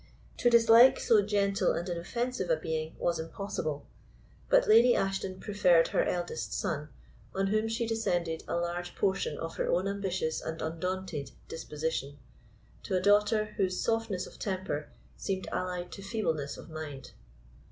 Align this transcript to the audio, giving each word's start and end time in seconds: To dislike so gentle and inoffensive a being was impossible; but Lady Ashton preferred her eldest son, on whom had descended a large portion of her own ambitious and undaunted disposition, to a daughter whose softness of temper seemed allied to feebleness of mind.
To 0.37 0.49
dislike 0.49 0.99
so 0.99 1.21
gentle 1.21 1.73
and 1.73 1.87
inoffensive 1.87 2.49
a 2.49 2.55
being 2.55 2.95
was 2.97 3.19
impossible; 3.19 3.85
but 4.49 4.67
Lady 4.67 4.95
Ashton 4.95 5.39
preferred 5.39 5.89
her 5.89 6.03
eldest 6.03 6.53
son, 6.55 6.89
on 7.35 7.45
whom 7.45 7.67
had 7.69 7.87
descended 7.87 8.43
a 8.47 8.55
large 8.55 8.95
portion 8.95 9.37
of 9.37 9.57
her 9.57 9.67
own 9.69 9.87
ambitious 9.87 10.41
and 10.41 10.59
undaunted 10.59 11.33
disposition, 11.47 12.17
to 12.81 12.95
a 12.97 12.99
daughter 12.99 13.53
whose 13.57 13.79
softness 13.79 14.25
of 14.25 14.39
temper 14.39 14.89
seemed 15.17 15.47
allied 15.51 15.91
to 15.91 16.01
feebleness 16.01 16.57
of 16.57 16.67
mind. 16.71 17.11